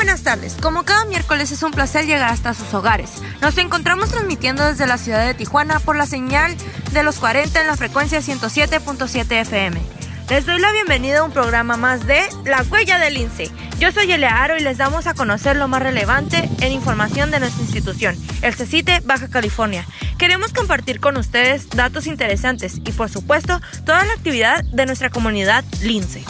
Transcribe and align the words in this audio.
buenas 0.00 0.22
tardes. 0.22 0.56
Como 0.62 0.84
cada 0.84 1.04
miércoles 1.04 1.52
es 1.52 1.62
un 1.62 1.72
placer 1.72 2.06
llegar 2.06 2.30
hasta 2.30 2.54
sus 2.54 2.72
hogares. 2.72 3.20
Nos 3.42 3.58
encontramos 3.58 4.08
transmitiendo 4.08 4.64
desde 4.64 4.86
la 4.86 4.96
ciudad 4.96 5.26
de 5.26 5.34
Tijuana 5.34 5.78
por 5.78 5.94
la 5.94 6.06
señal 6.06 6.56
de 6.92 7.02
los 7.02 7.18
40 7.18 7.60
en 7.60 7.66
la 7.66 7.76
frecuencia 7.76 8.20
107.7 8.20 9.30
FM. 9.42 9.78
Les 10.30 10.46
doy 10.46 10.58
la 10.58 10.72
bienvenida 10.72 11.18
a 11.18 11.22
un 11.22 11.32
programa 11.32 11.76
más 11.76 12.06
de 12.06 12.22
La 12.46 12.62
Huella 12.62 12.98
del 12.98 13.18
INSE. 13.18 13.50
Yo 13.78 13.92
soy 13.92 14.10
Elearo 14.10 14.56
y 14.56 14.62
les 14.62 14.78
damos 14.78 15.06
a 15.06 15.12
conocer 15.12 15.56
lo 15.56 15.68
más 15.68 15.82
relevante 15.82 16.48
en 16.62 16.72
información 16.72 17.30
de 17.30 17.40
nuestra 17.40 17.62
institución, 17.62 18.16
el 18.40 18.54
CECITE 18.54 19.00
Baja 19.04 19.28
California. 19.28 19.84
Queremos 20.16 20.54
compartir 20.54 20.98
con 21.00 21.18
ustedes 21.18 21.68
datos 21.68 22.06
interesantes 22.06 22.76
y 22.86 22.92
por 22.92 23.10
supuesto 23.10 23.60
toda 23.84 24.06
la 24.06 24.14
actividad 24.14 24.64
de 24.64 24.86
nuestra 24.86 25.10
comunidad 25.10 25.62
LINCE. 25.82 26.24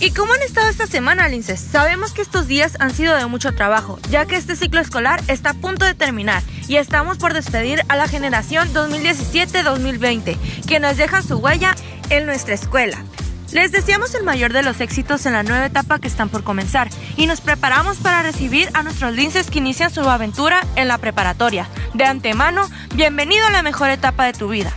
¿Y 0.00 0.12
cómo 0.12 0.32
han 0.32 0.42
estado 0.42 0.68
esta 0.68 0.86
semana, 0.86 1.26
Linces? 1.28 1.58
Sabemos 1.58 2.12
que 2.12 2.22
estos 2.22 2.46
días 2.46 2.76
han 2.78 2.94
sido 2.94 3.16
de 3.16 3.26
mucho 3.26 3.52
trabajo, 3.52 3.98
ya 4.10 4.26
que 4.26 4.36
este 4.36 4.54
ciclo 4.54 4.80
escolar 4.80 5.20
está 5.26 5.50
a 5.50 5.54
punto 5.54 5.84
de 5.84 5.94
terminar 5.94 6.40
y 6.68 6.76
estamos 6.76 7.18
por 7.18 7.34
despedir 7.34 7.82
a 7.88 7.96
la 7.96 8.06
generación 8.06 8.72
2017-2020, 8.72 10.36
que 10.68 10.78
nos 10.78 10.96
dejan 10.96 11.26
su 11.26 11.38
huella 11.38 11.74
en 12.10 12.26
nuestra 12.26 12.54
escuela. 12.54 13.02
Les 13.50 13.72
deseamos 13.72 14.14
el 14.14 14.22
mayor 14.22 14.52
de 14.52 14.62
los 14.62 14.80
éxitos 14.80 15.26
en 15.26 15.32
la 15.32 15.42
nueva 15.42 15.66
etapa 15.66 15.98
que 15.98 16.06
están 16.06 16.28
por 16.28 16.44
comenzar 16.44 16.88
y 17.16 17.26
nos 17.26 17.40
preparamos 17.40 17.96
para 17.96 18.22
recibir 18.22 18.68
a 18.74 18.84
nuestros 18.84 19.14
linces 19.14 19.50
que 19.50 19.58
inician 19.58 19.90
su 19.90 20.08
aventura 20.08 20.60
en 20.76 20.86
la 20.86 20.98
preparatoria. 20.98 21.68
De 21.94 22.04
antemano, 22.04 22.70
bienvenido 22.94 23.48
a 23.48 23.50
la 23.50 23.62
mejor 23.62 23.90
etapa 23.90 24.26
de 24.26 24.32
tu 24.32 24.48
vida. 24.48 24.72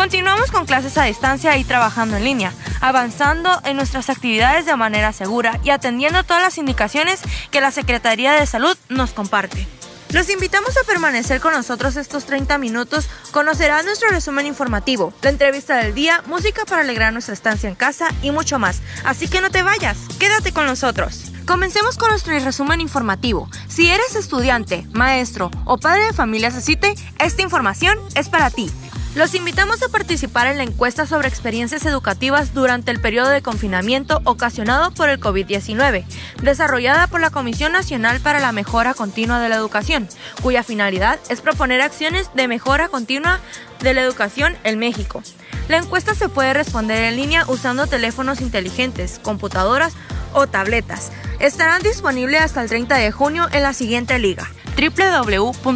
Continuamos 0.00 0.50
con 0.50 0.64
clases 0.64 0.96
a 0.96 1.04
distancia 1.04 1.58
y 1.58 1.64
trabajando 1.64 2.16
en 2.16 2.24
línea, 2.24 2.54
avanzando 2.80 3.60
en 3.66 3.76
nuestras 3.76 4.08
actividades 4.08 4.64
de 4.64 4.74
manera 4.74 5.12
segura 5.12 5.60
y 5.62 5.68
atendiendo 5.68 6.24
todas 6.24 6.42
las 6.42 6.56
indicaciones 6.56 7.20
que 7.50 7.60
la 7.60 7.70
Secretaría 7.70 8.32
de 8.32 8.46
Salud 8.46 8.74
nos 8.88 9.12
comparte. 9.12 9.66
Los 10.10 10.30
invitamos 10.30 10.74
a 10.78 10.86
permanecer 10.86 11.42
con 11.42 11.52
nosotros 11.52 11.96
estos 11.96 12.24
30 12.24 12.56
minutos, 12.56 13.10
conocerán 13.30 13.84
nuestro 13.84 14.08
resumen 14.08 14.46
informativo, 14.46 15.12
la 15.20 15.28
entrevista 15.28 15.76
del 15.76 15.94
día, 15.94 16.22
música 16.24 16.64
para 16.64 16.80
alegrar 16.80 17.12
nuestra 17.12 17.34
estancia 17.34 17.68
en 17.68 17.74
casa 17.74 18.08
y 18.22 18.30
mucho 18.30 18.58
más. 18.58 18.80
Así 19.04 19.28
que 19.28 19.42
no 19.42 19.50
te 19.50 19.62
vayas, 19.62 19.98
quédate 20.18 20.52
con 20.52 20.64
nosotros. 20.64 21.30
Comencemos 21.44 21.98
con 21.98 22.08
nuestro 22.08 22.32
resumen 22.38 22.80
informativo. 22.80 23.50
Si 23.68 23.90
eres 23.90 24.16
estudiante, 24.16 24.86
maestro 24.92 25.50
o 25.66 25.76
padre 25.76 26.06
de 26.06 26.12
familia 26.14 26.50
CITE, 26.50 26.94
esta 27.18 27.42
información 27.42 27.98
es 28.14 28.30
para 28.30 28.48
ti. 28.48 28.70
Los 29.16 29.34
invitamos 29.34 29.82
a 29.82 29.88
participar 29.88 30.46
en 30.46 30.58
la 30.58 30.62
encuesta 30.62 31.04
sobre 31.04 31.26
experiencias 31.26 31.84
educativas 31.84 32.54
durante 32.54 32.92
el 32.92 33.00
periodo 33.00 33.28
de 33.28 33.42
confinamiento 33.42 34.20
ocasionado 34.24 34.92
por 34.92 35.08
el 35.08 35.18
COVID-19, 35.18 36.04
desarrollada 36.42 37.08
por 37.08 37.20
la 37.20 37.30
Comisión 37.30 37.72
Nacional 37.72 38.20
para 38.20 38.38
la 38.38 38.52
Mejora 38.52 38.94
Continua 38.94 39.40
de 39.40 39.48
la 39.48 39.56
Educación, 39.56 40.08
cuya 40.42 40.62
finalidad 40.62 41.18
es 41.28 41.40
proponer 41.40 41.80
acciones 41.80 42.30
de 42.34 42.46
mejora 42.46 42.88
continua 42.88 43.40
de 43.80 43.94
la 43.94 44.02
educación 44.02 44.56
en 44.62 44.78
México. 44.78 45.24
La 45.68 45.78
encuesta 45.78 46.14
se 46.14 46.28
puede 46.28 46.54
responder 46.54 47.02
en 47.02 47.16
línea 47.16 47.44
usando 47.48 47.88
teléfonos 47.88 48.40
inteligentes, 48.40 49.18
computadoras 49.20 49.92
o 50.34 50.46
tabletas. 50.46 51.10
Estarán 51.40 51.82
disponibles 51.82 52.42
hasta 52.42 52.62
el 52.62 52.68
30 52.68 52.94
de 52.94 53.10
junio 53.10 53.48
en 53.50 53.64
la 53.64 53.72
siguiente 53.72 54.20
liga 54.20 54.48
www.gov.mx 54.76 55.70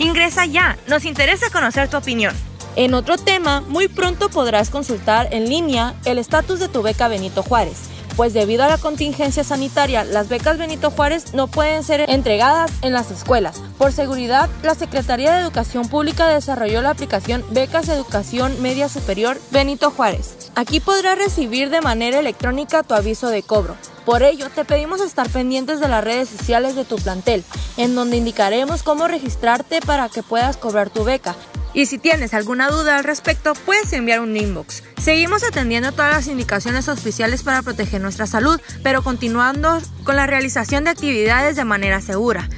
Ingresa 0.00 0.46
ya, 0.46 0.78
nos 0.88 1.04
interesa 1.04 1.50
conocer 1.50 1.90
tu 1.90 1.98
opinión. 1.98 2.34
En 2.74 2.94
otro 2.94 3.18
tema, 3.18 3.60
muy 3.60 3.86
pronto 3.86 4.30
podrás 4.30 4.70
consultar 4.70 5.28
en 5.30 5.46
línea 5.46 5.94
el 6.06 6.16
estatus 6.16 6.58
de 6.58 6.68
tu 6.68 6.80
beca 6.80 7.06
Benito 7.06 7.42
Juárez, 7.42 7.90
pues 8.20 8.34
debido 8.34 8.64
a 8.64 8.68
la 8.68 8.76
contingencia 8.76 9.42
sanitaria, 9.44 10.04
las 10.04 10.28
becas 10.28 10.58
Benito 10.58 10.90
Juárez 10.90 11.32
no 11.32 11.46
pueden 11.46 11.82
ser 11.82 12.04
entregadas 12.10 12.70
en 12.82 12.92
las 12.92 13.10
escuelas. 13.10 13.62
Por 13.78 13.94
seguridad, 13.94 14.50
la 14.62 14.74
Secretaría 14.74 15.32
de 15.32 15.40
Educación 15.40 15.88
Pública 15.88 16.28
desarrolló 16.28 16.82
la 16.82 16.90
aplicación 16.90 17.42
Becas 17.48 17.88
Educación 17.88 18.60
Media 18.60 18.90
Superior 18.90 19.40
Benito 19.52 19.90
Juárez. 19.90 20.50
Aquí 20.54 20.80
podrás 20.80 21.16
recibir 21.16 21.70
de 21.70 21.80
manera 21.80 22.18
electrónica 22.18 22.82
tu 22.82 22.92
aviso 22.92 23.30
de 23.30 23.42
cobro. 23.42 23.74
Por 24.04 24.22
ello, 24.22 24.50
te 24.54 24.66
pedimos 24.66 25.00
estar 25.00 25.26
pendientes 25.30 25.80
de 25.80 25.88
las 25.88 26.04
redes 26.04 26.28
sociales 26.28 26.74
de 26.74 26.84
tu 26.84 26.96
plantel, 26.96 27.42
en 27.78 27.94
donde 27.94 28.18
indicaremos 28.18 28.82
cómo 28.82 29.08
registrarte 29.08 29.80
para 29.80 30.10
que 30.10 30.22
puedas 30.22 30.58
cobrar 30.58 30.90
tu 30.90 31.04
beca. 31.04 31.36
Y 31.72 31.86
si 31.86 31.98
tienes 31.98 32.34
alguna 32.34 32.68
duda 32.68 32.98
al 32.98 33.04
respecto, 33.04 33.54
puedes 33.54 33.92
enviar 33.92 34.20
un 34.20 34.36
inbox. 34.36 34.82
Seguimos 35.00 35.44
atendiendo 35.44 35.92
todas 35.92 36.14
las 36.14 36.26
indicaciones 36.26 36.88
oficiales 36.88 37.42
para 37.42 37.62
proteger 37.62 38.00
nuestra 38.00 38.26
salud, 38.26 38.60
pero 38.82 39.02
continuando 39.02 39.80
con 40.04 40.16
la 40.16 40.26
realización 40.26 40.84
de 40.84 40.90
actividades 40.90 41.56
de 41.56 41.64
manera 41.64 42.00
segura 42.00 42.48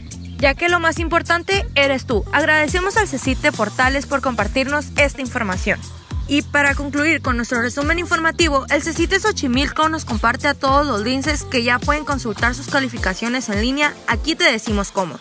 ya 0.43 0.55
que 0.55 0.69
lo 0.69 0.81
más 0.81 0.99
importante 0.99 1.65
eres 1.77 2.05
tú. 2.05 2.25
Agradecemos 2.33 2.97
al 2.97 3.07
CECITE 3.07 3.53
Portales 3.53 4.07
por 4.07 4.21
compartirnos 4.21 4.87
esta 4.97 5.21
información. 5.21 5.79
Y 6.27 6.43
para 6.43 6.75
concluir 6.75 7.23
con 7.23 7.37
nuestro 7.37 7.63
resumen 7.63 8.01
informativo, 8.01 8.67
el 8.69 8.83
CECITE 8.83 9.21
Xochimilco 9.21 9.89
nos 9.89 10.05
comparte 10.05 10.49
a 10.49 10.55
todos 10.55 10.85
los 10.85 11.03
linces 11.03 11.45
que 11.45 11.63
ya 11.63 11.79
pueden 11.79 12.05
consultar 12.05 12.57
sus 12.57 12.67
calificaciones 12.67 13.49
en 13.51 13.61
línea. 13.61 13.95
Aquí 14.09 14.35
te 14.35 14.51
decimos 14.51 14.91
cómo. 14.91 15.21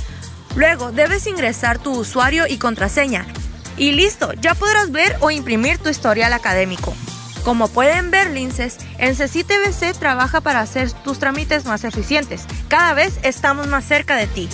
Luego 0.56 0.92
debes 0.92 1.26
ingresar 1.28 1.78
tu 1.80 1.92
usuario 1.92 2.48
y 2.48 2.58
contraseña. 2.58 3.28
Y 3.78 3.92
listo, 3.92 4.34
ya 4.34 4.56
podrás 4.56 4.92
ver 4.92 5.18
o 5.20 5.30
imprimir 5.32 5.80
tu 5.80 5.90
historial 5.90 6.32
académico. 6.34 6.96
Como 7.44 7.68
pueden 7.68 8.10
ver, 8.10 8.32
Linces, 8.32 8.78
el 9.00 9.18
CCTVC 9.18 10.00
trabaja 10.00 10.40
para 10.40 10.62
hacer 10.62 10.92
tus 10.92 11.20
trámites 11.20 11.66
más 11.66 11.84
eficientes. 11.84 12.46
Cada 12.70 12.94
vez 12.94 13.20
estamos 13.24 13.68
más 13.68 13.84
cerca 13.84 14.16
de 14.16 14.28
ti. 14.28 14.48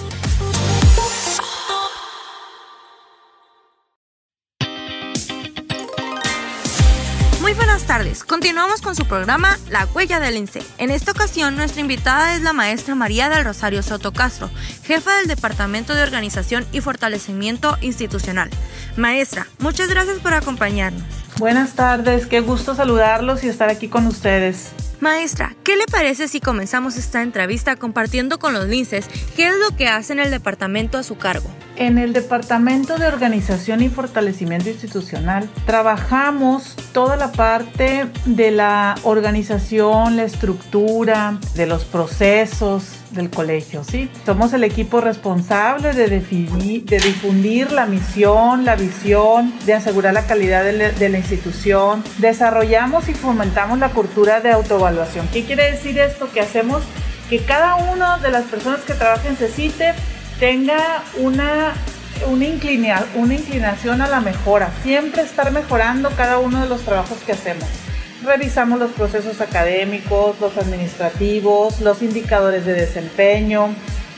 Buenas 7.80 7.98
tardes. 7.98 8.24
Continuamos 8.26 8.82
con 8.82 8.94
su 8.94 9.06
programa 9.06 9.58
La 9.70 9.86
Huella 9.86 10.20
del 10.20 10.36
INSE. 10.36 10.62
En 10.80 10.90
esta 10.92 11.12
ocasión, 11.12 11.56
nuestra 11.56 11.80
invitada 11.80 12.36
es 12.36 12.42
la 12.42 12.52
maestra 12.52 12.94
María 12.94 13.30
del 13.30 13.46
Rosario 13.46 13.84
Soto 13.84 14.12
Castro, 14.12 14.50
jefa 14.84 15.16
del 15.16 15.28
Departamento 15.28 15.96
de 15.96 16.04
Organización 16.04 16.66
y 16.74 16.82
Fortalecimiento 16.82 17.78
Institucional. 17.80 18.50
Maestra, 18.98 19.48
muchas 19.60 19.88
gracias 19.88 20.20
por 20.20 20.34
acompañarnos. 20.34 21.04
Buenas 21.38 21.74
tardes, 21.76 22.26
qué 22.26 22.42
gusto 22.42 22.76
saludarlos 22.76 23.46
y 23.46 23.48
estar 23.48 23.70
aquí 23.70 23.88
con 23.88 24.08
ustedes. 24.08 24.72
Maestra, 25.00 25.56
¿qué 25.64 25.78
le 25.78 25.86
parece 25.86 26.28
si 26.28 26.42
comenzamos 26.42 26.98
esta 26.98 27.22
entrevista 27.22 27.78
compartiendo 27.78 28.38
con 28.38 28.54
los 28.54 28.68
linces 28.68 29.08
qué 29.38 29.48
es 29.48 29.54
lo 29.56 29.76
que 29.78 29.88
hace 29.88 30.12
en 30.12 30.20
el 30.20 30.30
departamento 30.30 30.98
a 30.98 31.04
su 31.04 31.18
cargo? 31.18 31.50
En 31.78 31.98
el 31.98 32.12
Departamento 32.12 32.98
de 32.98 33.08
Organización 33.08 33.82
y 33.82 33.88
Fortalecimiento 33.88 34.68
Institucional 34.68 35.50
trabajamos 35.66 36.76
toda 36.92 37.16
la 37.16 37.32
parte 37.32 38.08
de 38.26 38.52
la 38.52 38.96
organización, 39.04 40.18
la 40.18 40.24
estructura, 40.24 41.40
de 41.56 41.66
los 41.66 41.86
procesos, 41.86 43.00
del 43.12 43.30
colegio, 43.30 43.84
¿sí? 43.84 44.10
Somos 44.26 44.54
el 44.54 44.64
equipo 44.64 45.02
responsable 45.02 45.94
de, 45.94 46.08
definir, 46.08 46.86
de 46.86 47.00
difundir 47.00 47.72
la 47.72 47.86
misión, 47.86 48.66
la 48.66 48.76
visión, 48.76 49.54
de 49.66 49.74
asegurar 49.74 50.14
la 50.14 50.28
calidad 50.28 50.64
de 50.64 50.74
la, 50.74 50.92
de 50.92 51.10
la, 51.10 51.18
institución. 51.18 52.04
Desarrollamos 52.18 53.10
y 53.10 53.14
fomentamos 53.14 53.80
la 53.80 53.90
cultura 53.90 54.42
de 54.42 54.52
¿Qué 55.32 55.44
quiere 55.46 55.72
decir 55.72 56.00
esto? 56.00 56.32
Que 56.32 56.42
hacemos 56.42 56.84
que 57.30 57.40
cada 57.44 57.76
una 57.76 58.18
de 58.18 58.32
las 58.32 58.46
personas 58.46 58.82
que 58.82 58.94
trabajen 58.94 59.32
en 59.32 59.38
CECITE 59.38 59.94
tenga 60.40 61.04
una 61.18 61.74
una, 62.28 62.46
inclina, 62.46 63.06
una 63.16 63.36
inclinación 63.36 64.02
a 64.02 64.08
la 64.08 64.20
mejora, 64.20 64.72
siempre 64.84 65.22
estar 65.22 65.52
mejorando 65.52 66.10
cada 66.12 66.40
uno 66.40 66.62
de 66.62 66.70
los 66.70 66.82
trabajos 66.82 67.18
que 67.26 67.32
hacemos. 67.32 67.68
Revisamos 68.24 68.80
los 68.80 68.92
procesos 68.92 69.40
académicos, 69.40 70.40
los 70.42 70.58
administrativos, 70.58 71.80
los 71.80 72.02
indicadores 72.02 72.66
de 72.66 72.74
desempeño, 72.74 73.74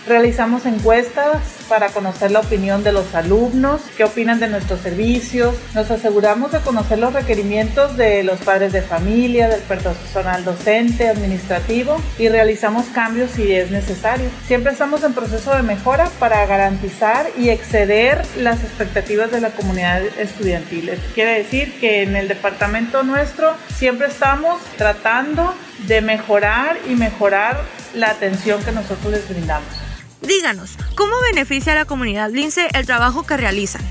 realizamos 0.07 0.65
encuestas 0.65 1.37
para 1.69 1.89
conocer 1.89 2.31
la 2.31 2.39
opinión 2.39 2.83
de 2.83 2.91
los 2.91 3.15
alumnos, 3.15 3.81
qué 3.95 4.03
opinan 4.03 4.39
de 4.39 4.47
nuestros 4.49 4.81
servicios. 4.81 5.55
Nos 5.73 5.89
aseguramos 5.89 6.51
de 6.51 6.59
conocer 6.59 6.99
los 6.99 7.13
requerimientos 7.13 7.95
de 7.95 8.23
los 8.23 8.39
padres 8.41 8.73
de 8.73 8.81
familia, 8.81 9.47
del 9.47 9.61
personal 9.61 10.43
docente, 10.43 11.07
administrativo 11.07 11.95
y 12.17 12.27
realizamos 12.27 12.87
cambios 12.87 13.31
si 13.31 13.53
es 13.53 13.71
necesario. 13.71 14.29
Siempre 14.47 14.73
estamos 14.73 15.03
en 15.03 15.13
proceso 15.13 15.55
de 15.55 15.63
mejora 15.63 16.09
para 16.19 16.45
garantizar 16.45 17.27
y 17.37 17.49
exceder 17.49 18.25
las 18.37 18.63
expectativas 18.63 19.31
de 19.31 19.41
la 19.41 19.51
comunidad 19.51 20.01
estudiantil. 20.19 20.91
Quiere 21.13 21.37
decir 21.37 21.79
que 21.79 22.03
en 22.03 22.15
el 22.15 22.27
departamento 22.27 23.03
nuestro 23.03 23.53
siempre 23.73 24.07
estamos 24.07 24.59
tratando 24.77 25.53
de 25.87 26.01
mejorar 26.01 26.77
y 26.89 26.95
mejorar 26.95 27.61
la 27.93 28.09
atención 28.09 28.63
que 28.63 28.71
nosotros 28.71 29.11
les 29.11 29.27
brindamos. 29.29 29.80
Díganos, 30.21 30.75
¿cómo 30.95 31.13
beneficia 31.31 31.73
a 31.73 31.75
la 31.75 31.85
comunidad 31.85 32.29
lince 32.29 32.67
el 32.73 32.85
trabajo 32.85 33.23
que 33.25 33.37
realizan? 33.37 33.81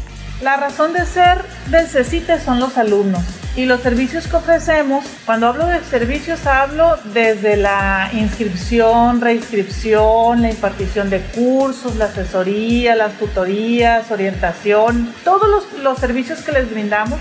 La 0.41 0.57
razón 0.57 0.93
de 0.93 1.05
ser 1.05 1.45
del 1.67 1.89
CECITE 1.89 2.39
son 2.39 2.61
los 2.61 2.79
alumnos 2.79 3.23
y 3.57 3.67
los 3.67 3.81
servicios 3.81 4.29
que 4.29 4.37
ofrecemos. 4.37 5.05
Cuando 5.27 5.49
hablo 5.49 5.67
de 5.67 5.83
servicios 5.83 6.47
hablo 6.47 6.97
desde 7.13 7.57
la 7.57 8.11
inscripción, 8.13 9.21
reinscripción, 9.21 10.43
la 10.43 10.51
impartición 10.51 11.11
de 11.11 11.21
cursos, 11.21 11.97
la 11.97 12.05
asesoría, 12.05 12.95
las 12.95 13.19
tutorías, 13.19 14.09
orientación, 14.13 15.13
todos 15.25 15.49
los, 15.49 15.83
los 15.83 15.99
servicios 15.99 16.43
que 16.43 16.53
les 16.53 16.71
brindamos 16.71 17.19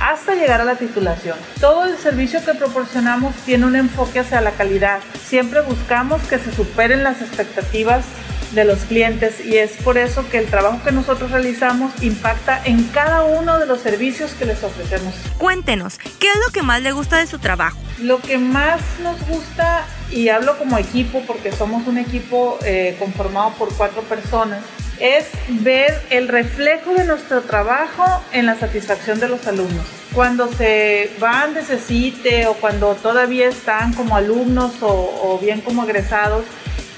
hasta 0.00 0.34
llegar 0.36 0.60
a 0.60 0.64
la 0.64 0.76
titulación. 0.76 1.36
Todo 1.60 1.84
el 1.84 1.96
servicio 1.96 2.44
que 2.44 2.54
proporcionamos 2.54 3.34
tiene 3.44 3.66
un 3.66 3.74
enfoque 3.74 4.20
hacia 4.20 4.40
la 4.40 4.52
calidad. 4.52 5.00
Siempre 5.24 5.62
buscamos 5.62 6.22
que 6.22 6.38
se 6.38 6.52
superen 6.52 7.02
las 7.02 7.20
expectativas 7.20 8.04
de 8.52 8.64
los 8.64 8.80
clientes 8.80 9.44
y 9.44 9.56
es 9.56 9.72
por 9.82 9.98
eso 9.98 10.28
que 10.28 10.38
el 10.38 10.46
trabajo 10.46 10.80
que 10.84 10.92
nosotros 10.92 11.30
realizamos 11.30 11.92
impacta 12.02 12.60
en 12.64 12.84
cada 12.84 13.24
uno 13.24 13.58
de 13.58 13.66
los 13.66 13.80
servicios 13.80 14.32
que 14.32 14.44
les 14.44 14.62
ofrecemos. 14.62 15.14
Cuéntenos, 15.38 15.98
¿qué 16.18 16.28
es 16.28 16.36
lo 16.46 16.52
que 16.52 16.62
más 16.62 16.82
le 16.82 16.92
gusta 16.92 17.18
de 17.18 17.26
su 17.26 17.38
trabajo? 17.38 17.78
Lo 17.98 18.20
que 18.20 18.38
más 18.38 18.80
nos 19.02 19.26
gusta, 19.26 19.86
y 20.10 20.28
hablo 20.28 20.58
como 20.58 20.78
equipo 20.78 21.22
porque 21.26 21.52
somos 21.52 21.86
un 21.86 21.98
equipo 21.98 22.58
eh, 22.64 22.96
conformado 22.98 23.52
por 23.54 23.74
cuatro 23.74 24.02
personas, 24.02 24.62
es 25.00 25.26
ver 25.48 26.00
el 26.10 26.28
reflejo 26.28 26.94
de 26.94 27.04
nuestro 27.04 27.42
trabajo 27.42 28.04
en 28.32 28.46
la 28.46 28.58
satisfacción 28.58 29.18
de 29.18 29.28
los 29.28 29.46
alumnos. 29.46 29.84
Cuando 30.14 30.52
se 30.52 31.10
van 31.18 31.54
de 31.54 31.62
CECITE 31.62 32.46
o 32.46 32.54
cuando 32.54 32.94
todavía 32.96 33.48
están 33.48 33.94
como 33.94 34.14
alumnos 34.14 34.82
o, 34.82 34.88
o 34.88 35.38
bien 35.38 35.60
como 35.62 35.84
egresados, 35.84 36.44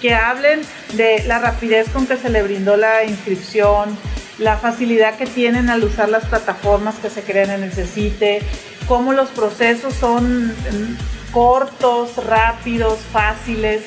que 0.03 0.15
hablen 0.15 0.61
de 0.97 1.25
la 1.27 1.39
rapidez 1.39 1.89
con 1.91 2.07
que 2.07 2.17
se 2.17 2.29
le 2.29 2.43
brindó 2.43 2.77
la 2.77 3.05
inscripción, 3.05 3.97
la 4.39 4.57
facilidad 4.57 5.17
que 5.17 5.27
tienen 5.27 5.71
al 5.71 5.85
usar 5.85 6.09
las 6.09 6.25
plataformas 6.27 6.97
que 6.97 7.11
se 7.11 7.23
crean 7.23 7.51
en 7.51 7.63
el 7.63 7.73
CECITE, 7.73 8.43
cómo 8.87 9.13
los 9.13 9.31
procesos 9.31 9.95
son 9.95 10.49
mm, 10.49 11.33
cortos, 11.33 12.25
rápidos, 12.25 12.99
fáciles, 13.13 13.83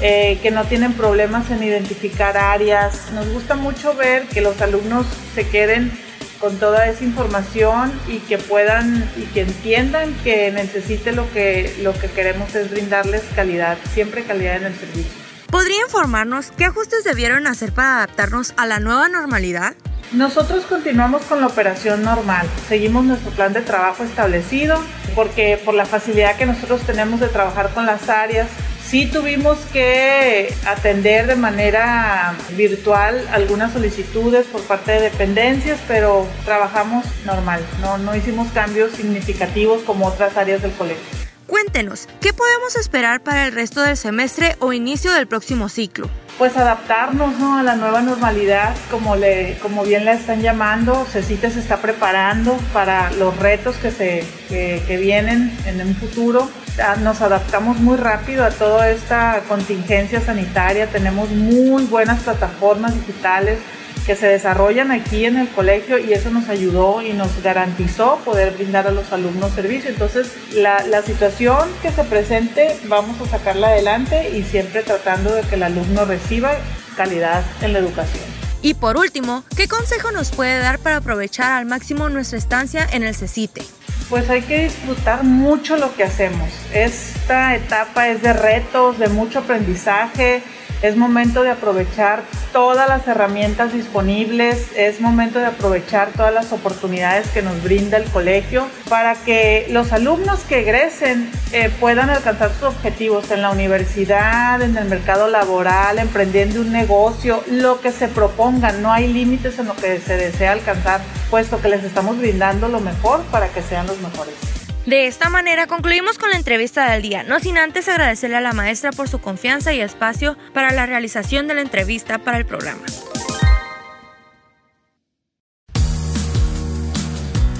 eh, 0.00 0.38
que 0.42 0.50
no 0.50 0.64
tienen 0.64 0.94
problemas 0.94 1.50
en 1.50 1.62
identificar 1.62 2.36
áreas. 2.36 3.12
Nos 3.12 3.28
gusta 3.28 3.54
mucho 3.54 3.94
ver 3.94 4.26
que 4.26 4.40
los 4.40 4.60
alumnos 4.60 5.06
se 5.34 5.46
queden 5.48 5.92
con 6.40 6.58
toda 6.58 6.88
esa 6.88 7.04
información 7.04 7.92
y 8.08 8.18
que 8.18 8.36
puedan 8.36 9.08
y 9.16 9.22
que 9.26 9.42
entiendan 9.42 10.12
que 10.24 10.50
necesite 10.50 11.12
lo 11.12 11.32
que, 11.32 11.72
lo 11.82 11.92
que 11.92 12.08
queremos 12.08 12.52
es 12.56 12.68
brindarles 12.68 13.22
calidad, 13.36 13.78
siempre 13.94 14.24
calidad 14.24 14.56
en 14.56 14.64
el 14.64 14.74
servicio. 14.74 15.21
¿Podría 15.52 15.82
informarnos 15.82 16.50
qué 16.56 16.64
ajustes 16.64 17.04
debieron 17.04 17.46
hacer 17.46 17.72
para 17.72 17.96
adaptarnos 17.96 18.54
a 18.56 18.64
la 18.64 18.80
nueva 18.80 19.10
normalidad? 19.10 19.74
Nosotros 20.10 20.64
continuamos 20.64 21.24
con 21.24 21.42
la 21.42 21.46
operación 21.46 22.02
normal, 22.02 22.48
seguimos 22.70 23.04
nuestro 23.04 23.32
plan 23.32 23.52
de 23.52 23.60
trabajo 23.60 24.02
establecido 24.02 24.82
porque 25.14 25.60
por 25.62 25.74
la 25.74 25.84
facilidad 25.84 26.36
que 26.36 26.46
nosotros 26.46 26.80
tenemos 26.86 27.20
de 27.20 27.28
trabajar 27.28 27.68
con 27.74 27.84
las 27.84 28.08
áreas, 28.08 28.48
sí 28.82 29.04
tuvimos 29.04 29.58
que 29.74 30.54
atender 30.66 31.26
de 31.26 31.36
manera 31.36 32.34
virtual 32.56 33.22
algunas 33.30 33.74
solicitudes 33.74 34.46
por 34.46 34.62
parte 34.62 34.92
de 34.92 35.00
dependencias, 35.02 35.78
pero 35.86 36.26
trabajamos 36.46 37.04
normal, 37.26 37.60
no, 37.82 37.98
no 37.98 38.16
hicimos 38.16 38.50
cambios 38.52 38.92
significativos 38.92 39.82
como 39.82 40.06
otras 40.06 40.34
áreas 40.38 40.62
del 40.62 40.72
colegio. 40.72 41.21
Cuéntenos, 41.62 42.08
¿qué 42.20 42.32
podemos 42.32 42.74
esperar 42.74 43.22
para 43.22 43.46
el 43.46 43.52
resto 43.52 43.82
del 43.82 43.96
semestre 43.96 44.56
o 44.58 44.72
inicio 44.72 45.12
del 45.12 45.28
próximo 45.28 45.68
ciclo? 45.68 46.10
Pues 46.36 46.56
adaptarnos 46.56 47.40
a 47.40 47.62
la 47.62 47.76
nueva 47.76 48.02
normalidad, 48.02 48.74
como, 48.90 49.14
le, 49.14 49.56
como 49.62 49.84
bien 49.84 50.04
la 50.04 50.14
están 50.14 50.42
llamando. 50.42 51.06
CECITE 51.08 51.52
se 51.52 51.60
está 51.60 51.76
preparando 51.80 52.56
para 52.72 53.12
los 53.12 53.36
retos 53.36 53.76
que, 53.76 53.92
se, 53.92 54.26
que 54.48 54.98
vienen 55.00 55.56
en 55.64 55.86
un 55.86 55.94
futuro. 55.94 56.50
Ah, 56.82 56.96
nos 56.96 57.20
adaptamos 57.20 57.78
muy 57.78 57.96
rápido 57.96 58.44
a 58.44 58.50
toda 58.50 58.90
esta 58.90 59.42
contingencia 59.46 60.20
sanitaria. 60.20 60.88
Tenemos 60.88 61.30
muy 61.30 61.84
buenas 61.84 62.24
plataformas 62.24 62.92
digitales 62.92 63.60
que 64.06 64.16
se 64.16 64.26
desarrollan 64.26 64.90
aquí 64.90 65.24
en 65.24 65.36
el 65.36 65.48
colegio 65.48 65.98
y 65.98 66.12
eso 66.12 66.30
nos 66.30 66.48
ayudó 66.48 67.02
y 67.02 67.12
nos 67.12 67.42
garantizó 67.42 68.16
poder 68.24 68.52
brindar 68.54 68.86
a 68.86 68.90
los 68.90 69.12
alumnos 69.12 69.52
servicio. 69.52 69.90
Entonces, 69.90 70.32
la, 70.54 70.84
la, 70.86 71.02
situación 71.02 71.68
que 71.82 71.90
se 71.90 72.04
presente 72.04 72.76
vamos 72.86 73.20
a 73.20 73.26
sacarla 73.26 73.68
adelante 73.68 74.30
y 74.30 74.42
siempre 74.42 74.82
tratando 74.82 75.34
de 75.34 75.42
que 75.42 75.54
el 75.54 75.62
alumno 75.62 76.04
reciba 76.04 76.52
calidad 76.96 77.42
en 77.60 77.72
la 77.72 77.78
educación. 77.78 78.24
Y 78.62 78.74
por 78.74 78.96
último, 78.96 79.42
¿qué 79.56 79.66
consejo 79.66 80.12
nos 80.12 80.30
puede 80.30 80.60
dar 80.60 80.78
para 80.78 80.96
aprovechar 80.98 81.52
al 81.52 81.66
máximo 81.66 82.08
nuestra 82.08 82.38
estancia 82.38 82.86
en 82.92 83.02
el 83.02 83.14
CECITE? 83.14 83.62
Pues 84.08 84.30
hay 84.30 84.42
que 84.42 84.64
disfrutar 84.64 85.24
mucho 85.24 85.76
lo 85.76 85.94
que 85.96 86.04
hacemos. 86.04 86.48
Esta 86.72 87.56
etapa 87.56 88.08
es 88.08 88.22
de 88.22 88.32
retos, 88.32 88.98
de 89.00 89.08
mucho 89.08 89.40
aprendizaje, 89.40 90.42
es 90.82 90.96
momento 90.96 91.42
de 91.42 91.50
aprovechar 91.50 92.24
todas 92.52 92.88
las 92.88 93.06
herramientas 93.08 93.72
disponibles, 93.72 94.68
es 94.76 95.00
momento 95.00 95.38
de 95.38 95.46
aprovechar 95.46 96.10
todas 96.12 96.34
las 96.34 96.52
oportunidades 96.52 97.28
que 97.28 97.40
nos 97.40 97.62
brinda 97.62 97.96
el 97.96 98.04
colegio 98.10 98.66
para 98.88 99.14
que 99.14 99.66
los 99.70 99.92
alumnos 99.92 100.40
que 100.40 100.60
egresen 100.60 101.30
eh, 101.52 101.70
puedan 101.80 102.10
alcanzar 102.10 102.52
sus 102.52 102.64
objetivos 102.64 103.30
en 103.30 103.42
la 103.42 103.50
universidad, 103.50 104.60
en 104.60 104.76
el 104.76 104.86
mercado 104.86 105.28
laboral, 105.28 105.98
emprendiendo 105.98 106.60
un 106.60 106.72
negocio, 106.72 107.42
lo 107.50 107.80
que 107.80 107.92
se 107.92 108.08
propongan. 108.08 108.82
No 108.82 108.92
hay 108.92 109.12
límites 109.12 109.58
en 109.58 109.66
lo 109.66 109.76
que 109.76 110.00
se 110.00 110.16
desea 110.16 110.52
alcanzar, 110.52 111.00
puesto 111.30 111.60
que 111.60 111.68
les 111.68 111.84
estamos 111.84 112.18
brindando 112.18 112.68
lo 112.68 112.80
mejor 112.80 113.22
para 113.30 113.48
que 113.48 113.62
sean 113.62 113.86
los 113.86 114.00
mejores. 114.00 114.61
De 114.86 115.06
esta 115.06 115.28
manera 115.28 115.68
concluimos 115.68 116.18
con 116.18 116.30
la 116.30 116.36
entrevista 116.36 116.90
del 116.90 117.02
día, 117.02 117.22
no 117.22 117.38
sin 117.38 117.56
antes 117.56 117.88
agradecerle 117.88 118.36
a 118.36 118.40
la 118.40 118.52
maestra 118.52 118.90
por 118.90 119.08
su 119.08 119.20
confianza 119.20 119.72
y 119.72 119.80
espacio 119.80 120.36
para 120.52 120.72
la 120.72 120.86
realización 120.86 121.46
de 121.46 121.54
la 121.54 121.60
entrevista 121.60 122.18
para 122.18 122.38
el 122.38 122.46
programa. 122.46 122.82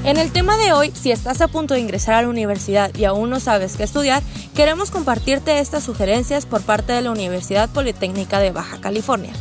En 0.04 0.16
el 0.16 0.32
tema 0.32 0.56
de 0.56 0.72
hoy, 0.72 0.90
si 1.00 1.12
estás 1.12 1.40
a 1.40 1.46
punto 1.46 1.74
de 1.74 1.80
ingresar 1.80 2.16
a 2.16 2.22
la 2.22 2.28
universidad 2.28 2.92
y 2.96 3.04
aún 3.04 3.30
no 3.30 3.38
sabes 3.38 3.76
qué 3.76 3.84
estudiar, 3.84 4.20
queremos 4.56 4.90
compartirte 4.90 5.60
estas 5.60 5.84
sugerencias 5.84 6.44
por 6.44 6.62
parte 6.62 6.92
de 6.92 7.02
la 7.02 7.12
Universidad 7.12 7.70
Politécnica 7.70 8.40
de 8.40 8.50
Baja 8.50 8.80
California. 8.80 9.32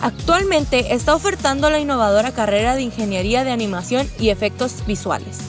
Actualmente 0.00 0.94
está 0.94 1.16
ofertando 1.16 1.70
la 1.70 1.80
innovadora 1.80 2.30
carrera 2.30 2.76
de 2.76 2.82
Ingeniería 2.82 3.42
de 3.42 3.50
Animación 3.50 4.08
y 4.20 4.28
Efectos 4.28 4.86
Visuales 4.86 5.45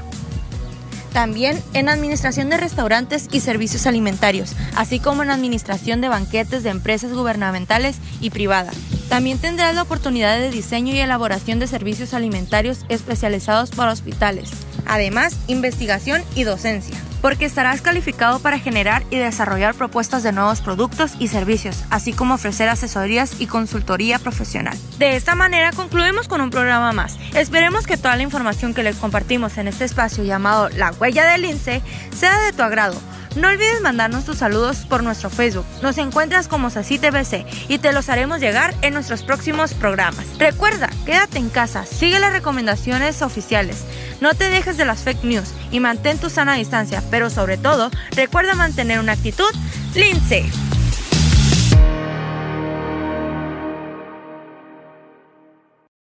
También 1.13 1.61
en 1.73 1.89
administración 1.89 2.49
de 2.49 2.57
restaurantes 2.57 3.27
y 3.31 3.39
servicios 3.39 3.87
alimentarios, 3.87 4.53
así 4.75 4.99
como 4.99 5.23
en 5.23 5.29
administración 5.29 6.01
de 6.01 6.09
banquetes 6.09 6.63
de 6.63 6.69
empresas 6.69 7.13
gubernamentales 7.13 7.97
y 8.19 8.29
privadas. 8.29 8.75
También 9.09 9.37
tendrás 9.37 9.75
la 9.75 9.81
oportunidad 9.81 10.37
de 10.37 10.51
diseño 10.51 10.93
y 10.93 10.99
elaboración 10.99 11.59
de 11.59 11.67
servicios 11.67 12.13
alimentarios 12.13 12.85
especializados 12.87 13.71
para 13.71 13.91
hospitales. 13.91 14.51
Además, 14.85 15.37
investigación 15.47 16.21
y 16.35 16.43
docencia 16.43 16.97
porque 17.21 17.45
estarás 17.45 17.81
calificado 17.81 18.39
para 18.39 18.59
generar 18.59 19.03
y 19.09 19.17
desarrollar 19.17 19.75
propuestas 19.75 20.23
de 20.23 20.31
nuevos 20.31 20.61
productos 20.61 21.13
y 21.19 21.27
servicios, 21.27 21.83
así 21.89 22.13
como 22.13 22.35
ofrecer 22.35 22.69
asesorías 22.69 23.39
y 23.39 23.47
consultoría 23.47 24.19
profesional. 24.19 24.77
De 24.97 25.15
esta 25.15 25.35
manera 25.35 25.71
concluimos 25.71 26.27
con 26.27 26.41
un 26.41 26.49
programa 26.49 26.91
más. 26.91 27.17
Esperemos 27.35 27.85
que 27.85 27.97
toda 27.97 28.15
la 28.15 28.23
información 28.23 28.73
que 28.73 28.83
les 28.83 28.97
compartimos 28.97 29.57
en 29.57 29.67
este 29.67 29.85
espacio 29.85 30.23
llamado 30.23 30.69
La 30.69 30.91
Huella 30.91 31.25
del 31.25 31.45
INSE 31.45 31.81
sea 32.13 32.39
de 32.41 32.53
tu 32.53 32.63
agrado. 32.63 32.99
No 33.35 33.47
olvides 33.47 33.81
mandarnos 33.81 34.25
tus 34.25 34.39
saludos 34.39 34.85
por 34.89 35.03
nuestro 35.03 35.29
Facebook. 35.29 35.65
Nos 35.81 35.97
encuentras 35.97 36.49
como 36.49 36.69
SACITBC 36.69 37.69
y 37.69 37.77
te 37.77 37.93
los 37.93 38.09
haremos 38.09 38.41
llegar 38.41 38.75
en 38.81 38.93
nuestros 38.93 39.23
próximos 39.23 39.73
programas. 39.73 40.25
Recuerda, 40.37 40.89
quédate 41.05 41.37
en 41.37 41.49
casa, 41.49 41.85
sigue 41.85 42.19
las 42.19 42.33
recomendaciones 42.33 43.21
oficiales. 43.21 43.85
No 44.19 44.33
te 44.33 44.49
dejes 44.49 44.75
de 44.75 44.85
las 44.85 45.03
fake 45.03 45.23
news 45.23 45.53
y 45.71 45.79
mantén 45.79 46.17
tu 46.17 46.29
sana 46.29 46.55
distancia, 46.55 47.01
pero 47.09 47.29
sobre 47.29 47.57
todo, 47.57 47.89
recuerda 48.15 48.53
mantener 48.53 48.99
una 48.99 49.13
actitud 49.13 49.49
lince. 49.95 50.49